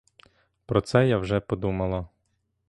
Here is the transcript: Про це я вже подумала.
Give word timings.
Про 0.65 0.81
це 0.81 1.07
я 1.07 1.17
вже 1.17 1.39
подумала. 1.39 2.07